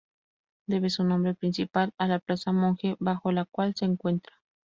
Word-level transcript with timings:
Debe 0.65 0.89
su 0.89 1.03
nombre 1.03 1.35
principal 1.35 1.93
a 1.99 2.07
la 2.07 2.17
Plaza 2.17 2.51
Monge 2.51 2.95
bajo 2.99 3.31
la 3.31 3.45
cual 3.45 3.75
se 3.75 3.85
encuentra. 3.85 4.33